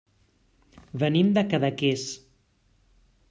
[1.03, 2.07] Venim de Cadaqués.